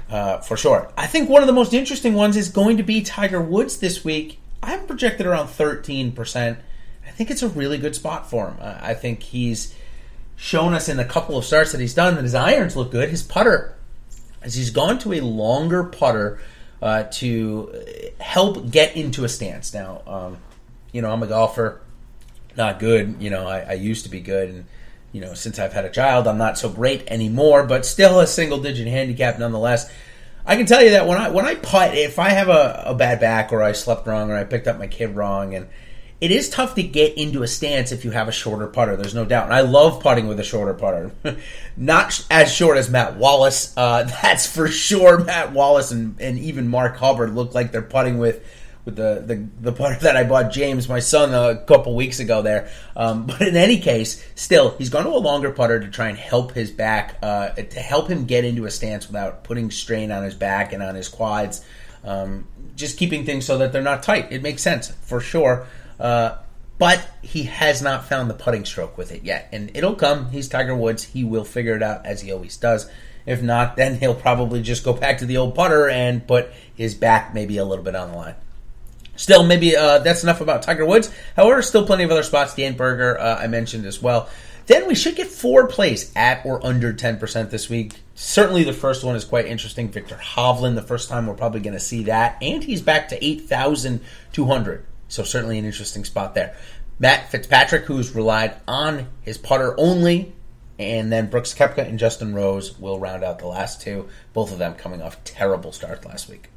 uh, 0.10 0.38
for 0.40 0.56
sure. 0.56 0.92
I 0.98 1.08
think 1.08 1.30
one 1.30 1.42
of 1.44 1.48
the 1.48 1.54
most 1.54 1.74
interesting 1.74 2.14
ones 2.14 2.38
is 2.38 2.50
going 2.50 2.78
to 2.78 2.84
be 2.84 3.02
Tiger 3.02 3.42
Woods 3.42 3.78
this 3.78 4.06
week. 4.06 4.40
I'm 4.64 4.86
projected 4.86 5.26
around 5.26 5.48
13 5.48 6.14
percent. 6.14 6.60
I 7.06 7.10
think 7.12 7.30
it's 7.30 7.44
a 7.44 7.50
really 7.50 7.78
good 7.78 7.96
spot 7.96 8.30
for 8.30 8.50
him. 8.50 8.58
Uh, 8.62 8.78
I 8.82 8.94
think 8.94 9.22
he's 9.24 9.76
shown 10.38 10.74
us 10.74 10.88
in 10.88 11.00
a 11.00 11.06
couple 11.06 11.38
of 11.38 11.46
starts 11.46 11.72
that 11.74 11.82
he's 11.82 11.94
done 11.94 12.16
that 12.16 12.24
his 12.24 12.36
irons 12.36 12.76
look 12.76 12.92
good. 12.92 13.10
His 13.10 13.22
putter, 13.22 13.76
as 14.42 14.56
he's 14.56 14.70
gone 14.70 14.98
to 15.00 15.14
a 15.14 15.20
longer 15.20 15.84
putter 15.84 16.40
uh, 16.82 17.04
to 17.04 17.74
help 18.20 18.72
get 18.72 18.96
into 18.96 19.24
a 19.24 19.30
stance. 19.30 19.74
Now, 19.74 20.02
um, 20.08 20.38
you 20.92 21.02
know, 21.02 21.12
I'm 21.12 21.24
a 21.24 21.28
golfer, 21.28 21.82
not 22.58 22.80
good. 22.80 23.18
You 23.20 23.30
know, 23.30 23.48
I, 23.48 23.60
I 23.60 23.74
used 23.74 24.04
to 24.06 24.10
be 24.10 24.20
good, 24.20 24.50
and 24.50 24.66
you 25.12 25.22
know, 25.22 25.34
since 25.34 25.60
I've 25.60 25.74
had 25.74 25.86
a 25.86 25.90
child, 25.90 26.28
I'm 26.28 26.38
not 26.38 26.58
so 26.58 26.70
great 26.70 27.04
anymore, 27.08 27.64
but 27.64 27.86
still 27.86 28.20
a 28.20 28.28
single 28.28 28.60
digit 28.60 28.88
handicap 28.88 29.40
nonetheless. 29.40 29.92
I 30.46 30.56
can 30.56 30.66
tell 30.66 30.84
you 30.84 30.92
that 30.92 31.08
when 31.08 31.18
I 31.18 31.30
when 31.30 31.46
I 31.46 31.56
putt, 31.56 31.96
if 31.96 32.18
I 32.20 32.30
have 32.30 32.50
a, 32.50 32.84
a 32.88 32.96
bad 32.96 33.20
back 33.20 33.52
or 33.52 33.62
I 33.62 33.74
slept 33.74 34.08
wrong 34.08 34.32
or 34.32 34.36
I 34.36 34.44
picked 34.44 34.68
up 34.68 34.80
my 34.80 34.88
kid 34.88 35.16
wrong, 35.16 35.54
and 35.54 35.68
it 36.20 36.32
is 36.32 36.50
tough 36.50 36.76
to 36.76 36.84
get 36.84 37.18
into 37.18 37.44
a 37.44 37.48
stance 37.48 37.92
if 37.92 38.06
you 38.06 38.12
have 38.12 38.28
a 38.28 38.32
shorter 38.32 38.68
putter. 38.68 38.96
There's 38.96 39.16
no 39.16 39.26
doubt, 39.26 39.46
and 39.46 39.54
I 39.54 39.62
love 39.62 40.02
putting 40.02 40.28
with 40.28 40.40
a 40.40 40.44
shorter 40.44 40.74
putter. 40.74 41.12
Not 41.78 42.26
as 42.30 42.52
short 42.52 42.78
as 42.78 42.90
Matt 42.90 43.18
Wallace, 43.18 43.74
uh, 43.76 44.04
that's 44.22 44.46
for 44.46 44.68
sure. 44.68 45.24
Matt 45.24 45.52
Wallace 45.52 45.92
and, 45.92 46.20
and 46.22 46.38
even 46.40 46.68
Mark 46.68 46.98
Hubbard 46.98 47.34
look 47.34 47.54
like 47.54 47.72
they're 47.72 47.82
putting 47.82 48.18
with 48.18 48.44
with 48.86 48.96
the, 48.96 49.24
the, 49.26 49.48
the 49.62 49.72
putter 49.72 50.00
that 50.02 50.18
I 50.18 50.24
bought 50.24 50.52
James, 50.52 50.90
my 50.90 51.00
son, 51.00 51.34
a 51.34 51.64
couple 51.66 51.96
weeks 51.96 52.20
ago 52.20 52.42
there. 52.42 52.70
Um, 52.96 53.26
but 53.28 53.42
in 53.42 53.56
any 53.56 53.80
case, 53.80 54.26
still, 54.36 54.76
he's 54.78 54.90
gone 54.90 55.04
to 55.04 55.10
a 55.10 55.18
longer 55.18 55.52
putter 55.52 55.80
to 55.80 55.90
try 55.90 56.10
and 56.10 56.18
help 56.18 56.54
his 56.54 56.72
back, 56.72 57.18
uh, 57.22 57.50
to 57.50 57.80
help 57.80 58.08
him 58.08 58.26
get 58.26 58.46
into 58.46 58.66
a 58.66 58.72
stance 58.72 59.08
without 59.08 59.44
putting 59.44 59.72
strain 59.72 60.12
on 60.12 60.24
his 60.24 60.36
back 60.36 60.74
and 60.74 60.82
on 60.82 60.96
his 60.96 61.08
quads. 61.08 61.64
Um, 62.04 62.48
just 62.76 62.98
keeping 62.98 63.26
things 63.26 63.46
so 63.46 63.60
that 63.60 63.72
they're 63.72 63.82
not 63.82 64.04
tight. 64.04 64.32
It 64.32 64.42
makes 64.42 64.62
sense 64.62 64.90
for 64.90 65.20
sure. 65.20 65.68
Uh, 66.00 66.38
but 66.80 67.08
he 67.22 67.44
has 67.44 67.84
not 67.84 68.06
found 68.06 68.28
the 68.28 68.34
putting 68.34 68.66
stroke 68.66 68.98
with 68.98 69.12
it 69.12 69.24
yet. 69.24 69.50
And 69.52 69.70
it'll 69.76 69.94
come. 69.94 70.32
He's 70.32 70.50
Tiger 70.50 70.76
Woods. 70.76 71.04
He 71.04 71.24
will 71.24 71.44
figure 71.44 71.76
it 71.76 71.84
out 71.84 72.08
as 72.08 72.22
he 72.22 72.32
always 72.32 72.58
does. 72.58 72.90
If 73.26 73.44
not, 73.44 73.76
then 73.76 74.00
he'll 74.00 74.16
probably 74.16 74.64
just 74.64 74.84
go 74.84 74.94
back 74.94 75.20
to 75.20 75.28
the 75.28 75.38
old 75.38 75.54
putter 75.54 75.88
and 75.88 76.26
put 76.26 76.52
his 76.74 76.96
back 76.96 77.36
maybe 77.36 77.58
a 77.58 77.66
little 77.66 77.86
bit 77.86 77.96
on 77.96 78.12
the 78.12 78.18
line. 78.18 78.36
Still, 79.22 79.44
maybe 79.44 79.78
uh, 79.78 80.00
that's 80.00 80.24
enough 80.24 80.42
about 80.42 80.64
Tiger 80.64 80.84
Woods. 80.84 81.12
However, 81.36 81.62
still 81.62 81.86
plenty 81.86 82.04
of 82.04 82.10
other 82.10 82.24
spots. 82.24 82.56
Dan 82.56 82.76
Berger, 82.76 83.20
uh, 83.20 83.38
I 83.38 83.46
mentioned 83.46 83.86
as 83.86 84.02
well. 84.02 84.28
Then 84.66 84.88
we 84.88 84.96
should 84.96 85.16
get 85.16 85.28
four 85.28 85.68
plays 85.68 86.12
at 86.16 86.44
or 86.44 86.66
under 86.66 86.92
10% 86.92 87.52
this 87.52 87.70
week. 87.70 87.94
Certainly 88.16 88.64
the 88.64 88.74
first 88.74 89.04
one 89.04 89.16
is 89.16 89.24
quite 89.24 89.46
interesting. 89.46 89.90
Viktor 89.90 90.16
Hovland, 90.16 90.74
the 90.74 90.82
first 90.82 91.08
time 91.08 91.28
we're 91.28 91.36
probably 91.36 91.60
going 91.60 91.76
to 91.76 91.80
see 91.80 92.06
that. 92.06 92.40
And 92.42 92.64
he's 92.64 92.82
back 92.82 93.10
to 93.10 93.24
8,200. 93.24 94.86
So 95.08 95.22
certainly 95.22 95.60
an 95.60 95.66
interesting 95.66 96.04
spot 96.04 96.34
there. 96.34 96.56
Matt 96.98 97.30
Fitzpatrick, 97.30 97.86
who's 97.86 98.16
relied 98.16 98.56
on 98.68 99.08
his 99.22 99.38
putter 99.38 99.80
only. 99.80 100.34
And 100.80 101.12
then 101.12 101.30
Brooks 101.30 101.54
Koepka 101.54 101.88
and 101.88 102.00
Justin 102.00 102.34
Rose 102.34 102.80
will 102.80 103.00
round 103.00 103.24
out 103.24 103.38
the 103.38 103.46
last 103.46 103.82
two. 103.82 104.10
Both 104.34 104.52
of 104.52 104.58
them 104.58 104.74
coming 104.74 105.04
off 105.04 105.24
terrible 105.24 105.72
starts 105.72 106.06
last 106.06 106.28
week. 106.28 106.50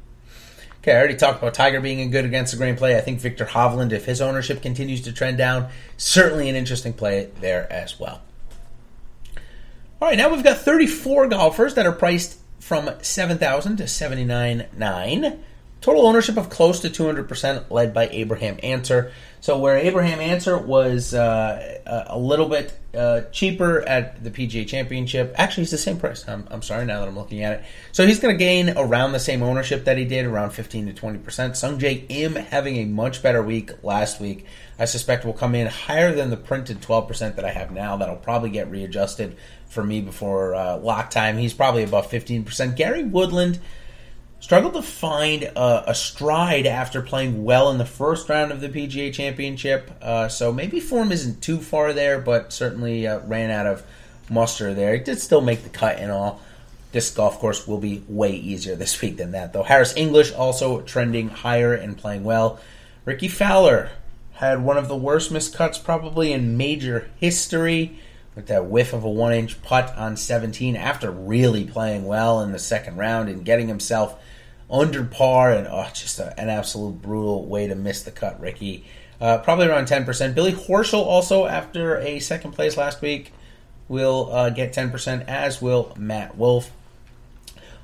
Okay, 0.85 0.93
I 0.93 0.99
already 0.99 1.15
talked 1.15 1.39
about 1.39 1.55
Tiger 1.55 1.81
being 1.81 2.01
a 2.01 2.05
good 2.05 2.25
against 2.25 2.51
the 2.51 2.59
grain 2.59 2.75
play. 2.75 2.95
I 2.95 3.01
think 3.01 3.19
Viktor 3.19 3.43
Hovland, 3.43 3.91
if 3.91 4.05
his 4.05 4.21
ownership 4.21 4.61
continues 4.61 5.01
to 5.01 5.11
trend 5.11 5.35
down, 5.35 5.69
certainly 5.97 6.47
an 6.47 6.55
interesting 6.55 6.93
play 6.93 7.31
there 7.41 7.65
as 7.73 7.99
well. 7.99 8.21
All 9.99 10.09
right, 10.09 10.15
now 10.15 10.29
we've 10.29 10.43
got 10.43 10.59
34 10.59 11.29
golfers 11.29 11.73
that 11.73 11.87
are 11.87 11.91
priced 11.91 12.37
from 12.59 12.91
7,000 13.01 13.77
to 13.77 13.85
79.9. 13.85 15.39
total 15.85 16.07
ownership 16.07 16.35
of 16.35 16.49
close 16.49 16.79
to 16.79 16.89
200%, 16.89 17.69
led 17.69 17.93
by 17.93 18.07
Abraham 18.07 18.57
Ancer. 18.63 19.11
So 19.39 19.59
where 19.59 19.77
Abraham 19.77 20.19
Ancer 20.19 20.57
was 20.57 21.13
uh, 21.13 22.03
a 22.07 22.17
little 22.17 22.49
bit 22.49 22.75
uh, 22.95 23.21
cheaper 23.31 23.87
at 23.87 24.23
the 24.23 24.31
PGA 24.31 24.67
Championship, 24.67 25.35
actually 25.37 25.61
he's 25.61 25.71
the 25.71 25.77
same 25.77 25.99
price. 25.99 26.27
I'm, 26.27 26.47
I'm 26.49 26.63
sorry 26.63 26.87
now 26.87 27.01
that 27.01 27.07
I'm 27.07 27.15
looking 27.15 27.43
at 27.43 27.59
it. 27.59 27.65
So 27.91 28.07
he's 28.07 28.19
going 28.19 28.33
to 28.33 28.37
gain 28.39 28.75
around 28.75 29.11
the 29.11 29.19
same 29.19 29.43
ownership 29.43 29.85
that 29.85 29.99
he 29.99 30.05
did, 30.05 30.25
around 30.25 30.51
15 30.51 30.91
to 30.91 30.99
20%. 30.99 31.19
Sungjae 31.21 32.05
Im 32.09 32.33
having 32.33 32.77
a 32.77 32.85
much 32.85 33.21
better 33.21 33.43
week 33.43 33.83
last 33.83 34.19
week. 34.19 34.47
I 34.79 34.85
suspect 34.85 35.23
will 35.23 35.33
come 35.33 35.53
in 35.53 35.67
higher 35.67 36.15
than 36.15 36.31
the 36.31 36.37
printed 36.37 36.81
12% 36.81 37.35
that 37.35 37.45
I 37.45 37.51
have 37.51 37.69
now. 37.69 37.97
That'll 37.97 38.15
probably 38.15 38.49
get 38.49 38.71
readjusted 38.71 39.37
for 39.67 39.83
me 39.83 40.01
before 40.01 40.55
uh, 40.55 40.77
lock 40.77 41.11
time. 41.11 41.37
He's 41.37 41.53
probably 41.53 41.83
above 41.83 42.09
15%. 42.09 42.75
Gary 42.75 43.03
Woodland 43.03 43.59
struggled 44.45 44.75
to 44.75 44.81
find 44.83 45.41
a, 45.41 45.89
a, 45.89 45.95
stride 45.95 46.67
after 46.67 47.01
playing 47.01 47.43
well 47.43 47.71
in 47.71 47.79
the 47.79 47.85
first 47.85 48.29
round 48.29 48.51
of 48.51 48.61
the 48.61 48.69
PGA 48.69 49.11
Championship. 49.11 49.89
Uh, 50.03 50.27
so 50.27 50.53
maybe 50.53 50.79
form 50.79 51.11
isn't 51.11 51.41
too 51.41 51.57
far 51.57 51.93
there, 51.93 52.19
but 52.19 52.53
certainly 52.53 53.07
uh, 53.07 53.17
ran 53.21 53.49
out 53.49 53.65
of 53.65 53.81
muster 54.29 54.75
there. 54.75 54.93
He 54.93 54.99
did 54.99 55.19
still 55.19 55.41
make 55.41 55.63
the 55.63 55.69
cut 55.69 55.97
and 55.97 56.11
all. 56.11 56.41
This 56.91 57.09
golf 57.09 57.39
course 57.39 57.67
will 57.67 57.79
be 57.79 58.03
way 58.07 58.33
easier 58.33 58.75
this 58.75 59.01
week 59.01 59.17
than 59.17 59.31
that, 59.31 59.51
though. 59.51 59.63
Harris 59.63 59.97
English 59.97 60.31
also 60.31 60.81
trending 60.81 61.29
higher 61.29 61.73
and 61.73 61.97
playing 61.97 62.23
well. 62.23 62.59
Rickie 63.03 63.29
Fowler 63.29 63.89
had 64.33 64.63
one 64.63 64.77
of 64.77 64.87
the 64.87 64.95
worst 64.95 65.33
miscuts 65.33 65.83
probably 65.83 66.31
in 66.31 66.55
major 66.55 67.09
history 67.19 67.97
with 68.35 68.45
that 68.45 68.67
whiff 68.67 68.93
of 68.93 69.03
a 69.03 69.09
one 69.09 69.33
inch 69.33 69.59
putt 69.63 69.91
on 69.97 70.15
17 70.15 70.75
after 70.75 71.09
really 71.09 71.65
playing 71.65 72.05
well 72.05 72.41
in 72.41 72.51
the 72.51 72.59
second 72.59 72.97
round 72.97 73.27
and 73.27 73.43
getting 73.43 73.67
himself 73.67 74.21
under 74.69 75.03
par 75.03 75.51
and 75.51 75.67
oh, 75.67 75.87
just 75.93 76.19
a, 76.19 76.37
an 76.39 76.49
absolute 76.49 77.01
brutal 77.01 77.45
way 77.45 77.67
to 77.67 77.75
miss 77.75 78.03
the 78.03 78.11
cut, 78.11 78.39
Rickie. 78.39 78.85
Uh, 79.19 79.37
probably 79.37 79.67
around 79.67 79.87
10%. 79.87 80.35
Billy 80.35 80.51
Horschel 80.51 81.05
also, 81.05 81.45
after 81.45 81.97
a 81.99 82.19
second 82.19 82.51
place 82.51 82.75
last 82.75 83.01
week, 83.01 83.31
will 83.87 84.29
uh, 84.31 84.49
get 84.49 84.73
10%, 84.73 85.25
as 85.27 85.61
will 85.61 85.93
Matt 85.97 86.37
Wolff. 86.37 86.71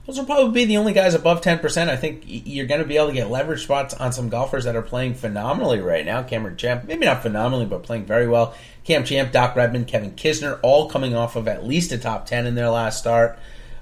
Those 0.05 0.17
will 0.17 0.25
probably 0.25 0.51
be 0.51 0.65
the 0.65 0.77
only 0.77 0.93
guys 0.93 1.13
above 1.13 1.41
10%. 1.41 1.87
I 1.87 1.95
think 1.95 2.23
you're 2.25 2.65
going 2.65 2.81
to 2.81 2.87
be 2.87 2.97
able 2.97 3.07
to 3.07 3.13
get 3.13 3.29
leverage 3.29 3.63
spots 3.63 3.93
on 3.93 4.11
some 4.11 4.29
golfers 4.29 4.63
that 4.63 4.75
are 4.75 4.81
playing 4.81 5.13
phenomenally 5.13 5.79
right 5.79 6.05
now. 6.05 6.23
Cameron 6.23 6.57
Champ, 6.57 6.85
maybe 6.85 7.05
not 7.05 7.21
phenomenally, 7.21 7.67
but 7.67 7.83
playing 7.83 8.05
very 8.05 8.27
well. 8.27 8.55
Cam 8.83 9.03
Champ, 9.03 9.31
Doc 9.31 9.55
Redman, 9.55 9.85
Kevin 9.85 10.11
Kisner, 10.11 10.59
all 10.63 10.89
coming 10.89 11.15
off 11.15 11.35
of 11.35 11.47
at 11.47 11.65
least 11.65 11.91
a 11.91 11.99
top 11.99 12.25
10 12.25 12.47
in 12.47 12.55
their 12.55 12.69
last 12.69 12.97
start. 12.97 13.37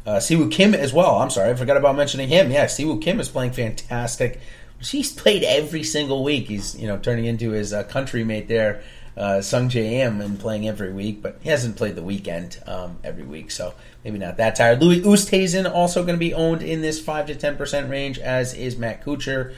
Uh, 0.05 0.19
Si 0.19 0.35
Woo 0.35 0.49
Kim 0.49 0.73
as 0.73 0.93
well. 0.93 1.17
I'm 1.17 1.29
sorry, 1.29 1.51
I 1.51 1.55
forgot 1.55 1.77
about 1.77 1.95
mentioning 1.95 2.29
him. 2.29 2.51
Yeah, 2.51 2.67
Si 2.67 2.85
Woo 2.85 2.99
Kim 2.99 3.19
is 3.19 3.29
playing 3.29 3.51
fantastic. 3.51 4.39
She's 4.81 5.11
played 5.11 5.43
every 5.43 5.83
single 5.83 6.23
week. 6.23 6.47
He's 6.47 6.79
you 6.79 6.87
know 6.87 6.97
turning 6.97 7.25
into 7.25 7.51
his 7.51 7.73
uh, 7.73 7.83
country 7.83 8.23
mate 8.23 8.47
there, 8.47 8.81
uh, 9.17 9.39
Sungjae 9.39 9.91
Im, 9.91 10.21
and 10.21 10.39
playing 10.39 10.67
every 10.67 10.91
week. 10.93 11.21
But 11.21 11.39
he 11.41 11.49
hasn't 11.49 11.75
played 11.75 11.95
the 11.95 12.03
weekend 12.03 12.59
um, 12.65 12.97
every 13.03 13.23
week, 13.25 13.51
so 13.51 13.73
maybe 14.03 14.17
not 14.17 14.37
that 14.37 14.55
tired. 14.55 14.81
Louis 14.81 15.01
Oosthuizen 15.01 15.69
also 15.71 16.03
going 16.03 16.15
to 16.15 16.19
be 16.19 16.33
owned 16.33 16.61
in 16.63 16.81
this 16.81 16.99
five 16.99 17.27
to 17.27 17.35
ten 17.35 17.57
percent 17.57 17.89
range, 17.89 18.19
as 18.19 18.53
is 18.53 18.77
Matt 18.77 19.03
Kuchar. 19.03 19.53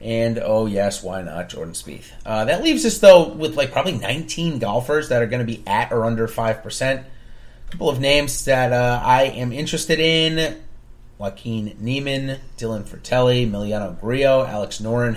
And 0.00 0.38
oh 0.42 0.66
yes, 0.66 1.02
why 1.02 1.20
not 1.20 1.50
Jordan 1.50 1.74
Spieth? 1.74 2.10
Uh, 2.24 2.46
that 2.46 2.62
leaves 2.62 2.86
us 2.86 2.98
though 2.98 3.28
with 3.28 3.56
like 3.56 3.70
probably 3.70 3.92
19 3.92 4.58
golfers 4.58 5.10
that 5.10 5.20
are 5.22 5.26
going 5.26 5.46
to 5.46 5.52
be 5.52 5.62
at 5.66 5.92
or 5.92 6.06
under 6.06 6.26
five 6.26 6.62
percent 6.62 7.04
couple 7.70 7.88
of 7.88 8.00
names 8.00 8.44
that 8.46 8.72
uh, 8.72 9.00
I 9.02 9.24
am 9.24 9.52
interested 9.52 10.00
in 10.00 10.60
Joaquin 11.18 11.76
Niemann, 11.78 12.38
Dylan 12.58 12.82
Frittelli, 12.82 13.48
Emiliano 13.48 13.98
Grillo, 14.00 14.44
Alex 14.44 14.80
Noren, 14.80 15.14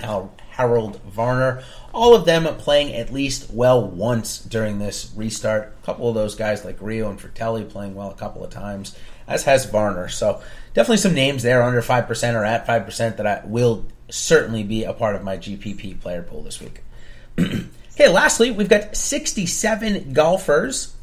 Harold 0.50 1.00
Varner. 1.02 1.64
All 1.92 2.14
of 2.14 2.26
them 2.26 2.44
playing 2.56 2.94
at 2.94 3.12
least 3.12 3.50
well 3.50 3.84
once 3.84 4.38
during 4.38 4.78
this 4.78 5.12
restart. 5.16 5.74
A 5.82 5.86
couple 5.86 6.08
of 6.08 6.14
those 6.14 6.36
guys 6.36 6.64
like 6.64 6.78
Grillo 6.78 7.10
and 7.10 7.18
Frittelli 7.18 7.68
playing 7.68 7.96
well 7.96 8.10
a 8.10 8.14
couple 8.14 8.44
of 8.44 8.50
times, 8.50 8.96
as 9.26 9.42
has 9.44 9.64
Varner. 9.64 10.08
So 10.08 10.40
definitely 10.74 10.98
some 10.98 11.14
names 11.14 11.42
there 11.42 11.62
under 11.62 11.82
5% 11.82 12.34
or 12.34 12.44
at 12.44 12.66
5% 12.66 13.16
that 13.16 13.26
I 13.26 13.42
will 13.44 13.84
certainly 14.10 14.62
be 14.62 14.84
a 14.84 14.92
part 14.92 15.16
of 15.16 15.24
my 15.24 15.38
GPP 15.38 16.00
player 16.00 16.22
pool 16.22 16.42
this 16.44 16.60
week. 16.60 16.82
okay, 17.38 18.08
lastly, 18.08 18.52
we've 18.52 18.68
got 18.68 18.96
67 18.96 20.12
golfers 20.12 20.93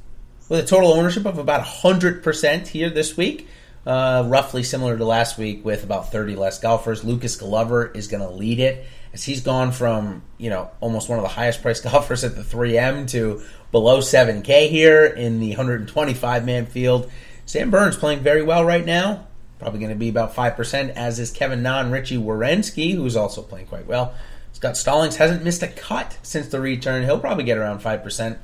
with 0.51 0.59
a 0.59 0.67
total 0.67 0.91
ownership 0.91 1.25
of 1.25 1.37
about 1.37 1.65
100% 1.65 2.67
here 2.67 2.89
this 2.89 3.15
week. 3.15 3.47
Uh, 3.85 4.25
roughly 4.27 4.63
similar 4.63 4.97
to 4.97 5.05
last 5.05 5.37
week 5.37 5.63
with 5.63 5.85
about 5.85 6.11
30 6.11 6.35
less 6.35 6.59
golfers. 6.59 7.05
Lucas 7.05 7.37
Glover 7.37 7.89
is 7.95 8.09
going 8.09 8.21
to 8.21 8.29
lead 8.29 8.59
it 8.59 8.85
as 9.13 9.23
he's 9.23 9.39
gone 9.39 9.71
from, 9.71 10.23
you 10.37 10.49
know, 10.49 10.69
almost 10.81 11.07
one 11.07 11.17
of 11.17 11.23
the 11.23 11.29
highest 11.29 11.61
priced 11.61 11.83
golfers 11.89 12.25
at 12.25 12.35
the 12.35 12.41
3M 12.41 13.09
to 13.11 13.41
below 13.71 13.99
7K 13.99 14.67
here 14.67 15.05
in 15.05 15.39
the 15.39 15.51
125 15.51 16.45
man 16.45 16.65
field. 16.65 17.09
Sam 17.45 17.71
Burns 17.71 17.95
playing 17.95 18.19
very 18.19 18.43
well 18.43 18.65
right 18.65 18.85
now. 18.85 19.27
Probably 19.57 19.79
going 19.79 19.93
to 19.93 19.97
be 19.97 20.09
about 20.09 20.35
5%, 20.35 20.89
as 20.89 21.17
is 21.17 21.31
Kevin 21.31 21.63
Na 21.63 21.79
and 21.79 21.93
Richy 21.93 22.21
Werenski, 22.21 22.93
who's 22.93 23.15
also 23.15 23.41
playing 23.41 23.67
quite 23.67 23.87
well. 23.87 24.15
Scott 24.51 24.75
Stallings 24.75 25.15
hasn't 25.15 25.45
missed 25.45 25.63
a 25.63 25.69
cut 25.69 26.17
since 26.23 26.49
the 26.49 26.59
return. 26.59 27.05
He'll 27.05 27.21
probably 27.21 27.45
get 27.45 27.57
around 27.57 27.79
5%. 27.79 28.37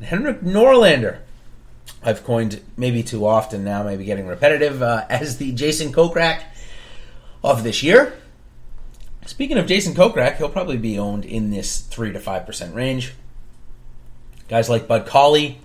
And 0.00 0.08
Henrik 0.08 0.40
Norlander 0.40 1.20
I've 2.02 2.24
coined 2.24 2.60
maybe 2.76 3.02
too 3.02 3.26
often 3.26 3.64
now, 3.64 3.82
maybe 3.82 4.04
getting 4.04 4.26
repetitive, 4.26 4.82
uh, 4.82 5.06
as 5.10 5.38
the 5.38 5.52
Jason 5.52 5.92
Kokrak 5.92 6.42
of 7.42 7.62
this 7.62 7.82
year. 7.82 8.14
Speaking 9.26 9.56
of 9.56 9.66
Jason 9.66 9.94
Kokrak, 9.94 10.36
he'll 10.36 10.50
probably 10.50 10.76
be 10.76 10.98
owned 10.98 11.24
in 11.24 11.50
this 11.50 11.80
3 11.80 12.12
to 12.12 12.18
5% 12.18 12.74
range. 12.74 13.14
Guys 14.48 14.68
like 14.68 14.86
Bud 14.86 15.06
Cauley, 15.06 15.60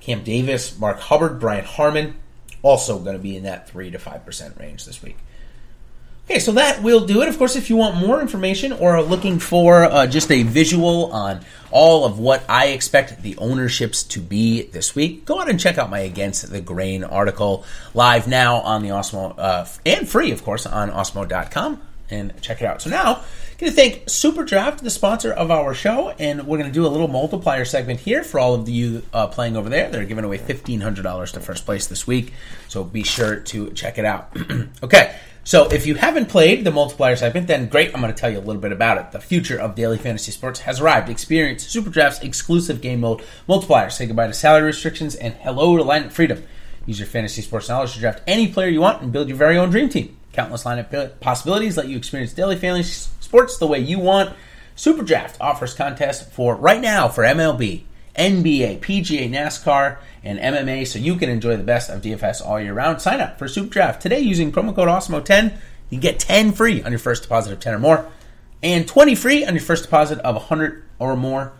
Cam 0.00 0.24
Davis, 0.24 0.78
Mark 0.78 0.98
Hubbard, 0.98 1.38
Brian 1.38 1.64
Harman, 1.64 2.16
also 2.62 2.98
going 2.98 3.16
to 3.16 3.22
be 3.22 3.36
in 3.36 3.42
that 3.42 3.68
3 3.68 3.90
to 3.90 3.98
5% 3.98 4.58
range 4.58 4.86
this 4.86 5.02
week. 5.02 5.16
Okay, 6.28 6.40
so 6.40 6.50
that 6.52 6.82
will 6.82 7.06
do 7.06 7.22
it. 7.22 7.28
Of 7.28 7.38
course, 7.38 7.54
if 7.54 7.70
you 7.70 7.76
want 7.76 7.94
more 7.96 8.20
information 8.20 8.72
or 8.72 8.96
are 8.96 9.02
looking 9.02 9.38
for 9.38 9.84
uh, 9.84 10.08
just 10.08 10.32
a 10.32 10.42
visual 10.42 11.12
on 11.12 11.44
all 11.70 12.04
of 12.04 12.18
what 12.18 12.44
I 12.48 12.68
expect 12.68 13.22
the 13.22 13.36
ownerships 13.38 14.02
to 14.04 14.20
be 14.20 14.62
this 14.62 14.96
week, 14.96 15.24
go 15.24 15.40
out 15.40 15.48
and 15.48 15.60
check 15.60 15.78
out 15.78 15.88
my 15.88 16.00
Against 16.00 16.50
the 16.50 16.60
Grain 16.60 17.04
article 17.04 17.64
live 17.94 18.26
now 18.26 18.56
on 18.56 18.82
the 18.82 18.88
Awesemo 18.88 19.36
uh, 19.38 19.66
and 19.86 20.08
free, 20.08 20.32
of 20.32 20.42
course, 20.42 20.66
on 20.66 20.90
Awesemo.com. 20.90 21.80
And 22.10 22.40
check 22.40 22.60
it 22.60 22.66
out. 22.66 22.82
So 22.82 22.90
now, 22.90 23.22
going 23.58 23.70
to 23.70 23.76
thank 23.76 24.06
SuperDraft, 24.06 24.78
the 24.78 24.90
sponsor 24.90 25.32
of 25.32 25.52
our 25.52 25.74
show, 25.74 26.10
and 26.10 26.46
we're 26.46 26.58
going 26.58 26.70
to 26.70 26.74
do 26.74 26.86
a 26.86 26.88
little 26.88 27.08
multiplier 27.08 27.64
segment 27.64 28.00
here 28.00 28.24
for 28.24 28.40
all 28.40 28.54
of 28.54 28.68
you 28.68 29.02
uh, 29.12 29.28
playing 29.28 29.56
over 29.56 29.68
there. 29.68 29.90
They're 29.90 30.04
giving 30.04 30.24
away 30.24 30.38
$1,500 30.38 31.32
to 31.32 31.40
first 31.40 31.64
place 31.64 31.86
this 31.86 32.06
week, 32.06 32.32
so 32.68 32.82
be 32.82 33.04
sure 33.04 33.36
to 33.36 33.70
check 33.70 33.98
it 33.98 34.04
out. 34.04 34.36
okay. 34.82 35.16
So 35.46 35.68
if 35.68 35.86
you 35.86 35.94
haven't 35.94 36.28
played 36.28 36.64
the 36.64 36.72
multiplier 36.72 37.14
segment, 37.14 37.46
then 37.46 37.68
great, 37.68 37.94
I'm 37.94 38.00
going 38.00 38.12
to 38.12 38.20
tell 38.20 38.28
you 38.28 38.38
a 38.38 38.40
little 38.40 38.60
bit 38.60 38.72
about 38.72 38.98
it. 38.98 39.12
The 39.12 39.20
future 39.20 39.56
of 39.56 39.76
daily 39.76 39.96
fantasy 39.96 40.32
sports 40.32 40.58
has 40.58 40.80
arrived. 40.80 41.08
Experience 41.08 41.64
SuperDraft's 41.64 42.24
exclusive 42.24 42.80
game 42.80 42.98
mode 42.98 43.22
multiplier. 43.46 43.88
Say 43.88 44.06
goodbye 44.06 44.26
to 44.26 44.32
salary 44.32 44.64
restrictions 44.64 45.14
and 45.14 45.34
hello 45.34 45.76
to 45.76 45.84
lineup 45.84 46.10
freedom. 46.10 46.42
Use 46.84 46.98
your 46.98 47.06
fantasy 47.06 47.42
sports 47.42 47.68
knowledge 47.68 47.92
to 47.92 48.00
draft 48.00 48.22
any 48.26 48.48
player 48.48 48.68
you 48.68 48.80
want 48.80 49.02
and 49.02 49.12
build 49.12 49.28
your 49.28 49.36
very 49.36 49.56
own 49.56 49.70
dream 49.70 49.88
team. 49.88 50.16
Countless 50.32 50.64
lineup 50.64 51.20
possibilities 51.20 51.76
let 51.76 51.86
you 51.86 51.96
experience 51.96 52.32
daily 52.32 52.56
fantasy 52.56 53.08
sports 53.20 53.56
the 53.56 53.68
way 53.68 53.78
you 53.78 54.00
want. 54.00 54.34
SuperDraft 54.76 55.36
offers 55.40 55.74
contests 55.74 56.28
for 56.34 56.56
right 56.56 56.80
now 56.80 57.06
for 57.06 57.22
MLB, 57.22 57.84
NBA, 58.16 58.80
PGA, 58.80 59.30
NASCAR, 59.30 59.98
and 60.22 60.38
MMA 60.38 60.86
so 60.86 60.98
you 60.98 61.16
can 61.16 61.28
enjoy 61.28 61.56
the 61.56 61.62
best 61.62 61.90
of 61.90 62.02
DFS 62.02 62.44
all 62.44 62.60
year 62.60 62.74
round. 62.74 63.00
Sign 63.00 63.20
up 63.20 63.38
for 63.38 63.48
Super 63.48 63.70
Draft 63.70 64.02
today 64.02 64.20
using 64.20 64.52
promo 64.52 64.74
code 64.74 64.88
AWESEMO10. 64.88 65.56
You 65.90 66.00
get 66.00 66.18
10 66.18 66.52
free 66.52 66.82
on 66.82 66.90
your 66.90 66.98
first 66.98 67.22
deposit 67.22 67.52
of 67.52 67.60
10 67.60 67.74
or 67.74 67.78
more 67.78 68.10
and 68.62 68.88
20 68.88 69.14
free 69.14 69.44
on 69.44 69.54
your 69.54 69.62
first 69.62 69.84
deposit 69.84 70.18
of 70.20 70.34
100 70.34 70.82
or 70.98 71.16
more. 71.16 71.52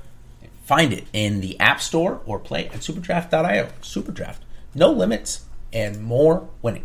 Find 0.64 0.92
it 0.92 1.04
in 1.12 1.40
the 1.40 1.58
App 1.60 1.80
Store 1.80 2.20
or 2.26 2.38
play 2.38 2.66
at 2.66 2.80
superdraft.io. 2.80 3.68
Superdraft. 3.82 4.38
No 4.74 4.90
limits 4.90 5.44
and 5.72 6.02
more 6.02 6.48
winning. 6.62 6.84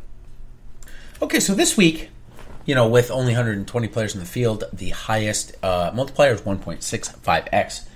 Okay, 1.21 1.39
so 1.39 1.55
this 1.55 1.77
week, 1.77 2.09
you 2.65 2.75
know, 2.75 2.87
with 2.87 3.09
only 3.09 3.33
120 3.33 3.87
players 3.87 4.13
in 4.13 4.19
the 4.19 4.25
field, 4.25 4.63
the 4.71 4.89
highest 4.89 5.55
uh, 5.63 5.91
multiplier 5.93 6.33
is 6.33 6.41
1.65x. 6.41 7.87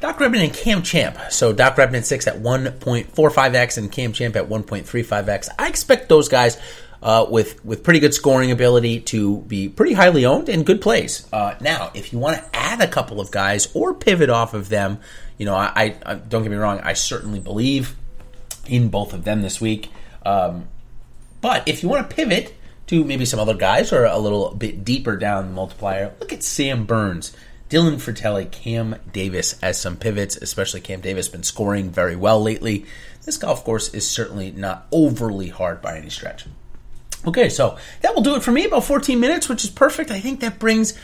Doc 0.00 0.20
Redman 0.20 0.42
and 0.42 0.52
Cam 0.52 0.82
Champ. 0.82 1.18
So 1.30 1.52
Doc 1.52 1.78
Redman 1.78 2.04
6 2.04 2.26
at 2.26 2.36
1.45x 2.36 3.78
and 3.78 3.90
Cam 3.90 4.12
Champ 4.12 4.36
at 4.36 4.48
1.35x. 4.48 5.48
I 5.58 5.68
expect 5.68 6.08
those 6.08 6.28
guys 6.28 6.58
uh, 7.02 7.26
with 7.28 7.64
with 7.64 7.82
pretty 7.82 8.00
good 8.00 8.14
scoring 8.14 8.50
ability 8.50 9.00
to 9.00 9.38
be 9.42 9.68
pretty 9.68 9.92
highly 9.92 10.24
owned 10.24 10.48
and 10.48 10.64
good 10.64 10.80
plays. 10.80 11.26
Uh, 11.32 11.54
now, 11.60 11.90
if 11.94 12.12
you 12.12 12.18
want 12.18 12.36
to 12.38 12.56
add 12.56 12.80
a 12.80 12.88
couple 12.88 13.20
of 13.20 13.30
guys 13.30 13.68
or 13.74 13.94
pivot 13.94 14.30
off 14.30 14.54
of 14.54 14.68
them, 14.68 14.98
you 15.38 15.46
know, 15.46 15.54
I, 15.54 15.96
I 16.04 16.14
don't 16.14 16.42
get 16.42 16.50
me 16.50 16.56
wrong, 16.56 16.80
I 16.80 16.94
certainly 16.94 17.40
believe 17.40 17.94
in 18.66 18.88
both 18.88 19.12
of 19.12 19.24
them 19.24 19.42
this 19.42 19.60
week. 19.60 19.90
Um, 20.24 20.68
but 21.40 21.68
if 21.68 21.82
you 21.82 21.88
want 21.88 22.08
to 22.08 22.16
pivot, 22.16 22.54
to 22.86 23.04
maybe 23.04 23.24
some 23.24 23.40
other 23.40 23.54
guys 23.54 23.92
or 23.92 24.04
a 24.04 24.18
little 24.18 24.54
bit 24.54 24.84
deeper 24.84 25.16
down 25.16 25.48
the 25.48 25.52
multiplier, 25.52 26.12
look 26.20 26.32
at 26.32 26.42
Sam 26.42 26.86
Burns, 26.86 27.36
Dylan 27.68 27.96
Frittelli, 27.96 28.50
Cam 28.50 28.96
Davis 29.12 29.58
as 29.62 29.80
some 29.80 29.96
pivots, 29.96 30.36
especially 30.36 30.80
Cam 30.80 31.00
Davis 31.00 31.28
been 31.28 31.42
scoring 31.42 31.90
very 31.90 32.14
well 32.14 32.40
lately. 32.40 32.86
This 33.24 33.36
golf 33.36 33.64
course 33.64 33.92
is 33.92 34.08
certainly 34.08 34.52
not 34.52 34.86
overly 34.92 35.48
hard 35.48 35.82
by 35.82 35.98
any 35.98 36.10
stretch. 36.10 36.46
Okay, 37.26 37.48
so 37.48 37.76
that 38.02 38.14
will 38.14 38.22
do 38.22 38.36
it 38.36 38.44
for 38.44 38.52
me. 38.52 38.64
About 38.64 38.84
14 38.84 39.18
minutes, 39.18 39.48
which 39.48 39.64
is 39.64 39.70
perfect. 39.70 40.12
I 40.12 40.20
think 40.20 40.40
that 40.40 40.60
brings 40.60 40.94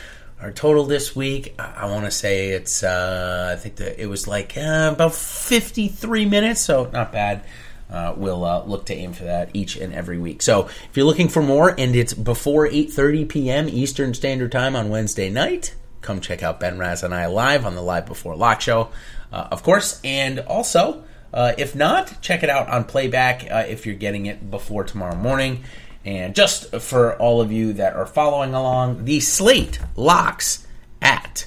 our 0.41 0.53
total 0.53 0.85
this 0.85 1.17
week. 1.17 1.55
I, 1.59 1.73
I 1.79 1.87
want 1.87 2.05
to 2.05 2.13
say 2.13 2.51
it's. 2.51 2.85
Uh, 2.85 3.55
I 3.57 3.61
think 3.61 3.77
that 3.77 4.01
it 4.01 4.07
was 4.07 4.29
like 4.29 4.57
uh, 4.57 4.91
about 4.93 5.15
53 5.15 6.27
minutes, 6.27 6.61
so 6.61 6.89
not 6.93 7.11
bad. 7.11 7.43
Uh, 7.91 8.15
we'll 8.17 8.45
uh, 8.45 8.65
look 8.65 8.87
to 8.87 8.95
aim 8.95 9.13
for 9.13 9.25
that 9.25 9.51
each 9.53 9.77
and 9.77 9.93
every 9.93 10.17
week. 10.17 10.41
So 10.43 10.67
if 10.67 10.91
you're 10.95 11.05
looking 11.05 11.29
for 11.29 11.43
more, 11.43 11.75
and 11.77 11.97
it's 11.97 12.15
before 12.15 12.69
8:30 12.69 13.29
p.m. 13.29 13.69
Eastern 13.69 14.15
Standard 14.15 14.53
Time 14.53 14.77
on 14.77 14.89
Wednesday 14.91 15.29
night, 15.29 15.75
come 16.03 16.21
check 16.21 16.43
out 16.43 16.61
Ben 16.61 16.79
Raz 16.79 17.03
and 17.03 17.15
I 17.15 17.27
live 17.27 17.65
on 17.65 17.75
the 17.75 17.83
Live 17.83 18.07
Before 18.07 18.37
Lock 18.37 18.61
show, 18.61 18.91
uh, 19.33 19.49
of 19.51 19.63
course, 19.63 20.01
and 20.05 20.41
also. 20.41 21.05
Uh, 21.33 21.55
if 21.57 21.75
not, 21.75 22.21
check 22.21 22.43
it 22.43 22.51
out 22.51 22.69
on 22.69 22.85
playback 22.85 23.51
uh, 23.51 23.65
if 23.67 23.87
you're 23.87 23.95
getting 23.95 24.27
it 24.27 24.51
before 24.51 24.85
tomorrow 24.85 25.17
morning. 25.17 25.65
And 26.05 26.35
just 26.35 26.77
for 26.77 27.17
all 27.17 27.41
of 27.41 27.51
you 27.51 27.73
that 27.75 27.95
are 27.95 28.05
following 28.05 28.53
along, 28.53 29.07
the 29.07 29.21
slate 29.21 29.79
locks 29.97 30.67
at 31.01 31.47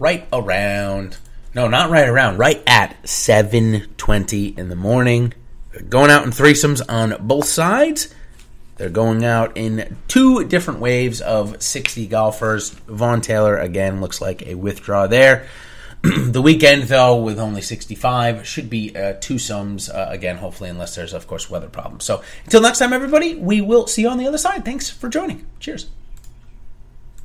right 0.00 0.26
around 0.32 1.18
no, 1.52 1.66
not 1.66 1.90
right 1.90 2.08
around, 2.08 2.38
right 2.38 2.62
at 2.64 3.02
7:20 3.02 4.56
in 4.56 4.68
the 4.68 4.76
morning. 4.76 5.34
Going 5.88 6.10
out 6.10 6.24
in 6.24 6.30
threesomes 6.30 6.80
on 6.88 7.16
both 7.26 7.46
sides. 7.46 8.14
They're 8.80 8.88
going 8.88 9.26
out 9.26 9.58
in 9.58 9.98
two 10.08 10.44
different 10.44 10.80
waves 10.80 11.20
of 11.20 11.62
60 11.62 12.06
golfers. 12.06 12.70
Vaughn 12.70 13.20
Taylor 13.20 13.58
again 13.58 14.00
looks 14.00 14.22
like 14.22 14.46
a 14.46 14.54
withdraw 14.54 15.06
there. 15.06 15.46
the 16.02 16.40
weekend, 16.40 16.84
though, 16.84 17.20
with 17.20 17.38
only 17.38 17.60
65, 17.60 18.46
should 18.46 18.70
be 18.70 18.96
uh, 18.96 19.16
two 19.20 19.38
sums 19.38 19.90
uh, 19.90 20.06
again, 20.08 20.38
hopefully, 20.38 20.70
unless 20.70 20.94
there's, 20.94 21.12
of 21.12 21.26
course, 21.26 21.50
weather 21.50 21.68
problems. 21.68 22.06
So 22.06 22.22
until 22.44 22.62
next 22.62 22.78
time, 22.78 22.94
everybody, 22.94 23.34
we 23.34 23.60
will 23.60 23.86
see 23.86 24.00
you 24.00 24.08
on 24.08 24.16
the 24.16 24.26
other 24.26 24.38
side. 24.38 24.64
Thanks 24.64 24.88
for 24.88 25.10
joining. 25.10 25.44
Cheers. 25.58 25.90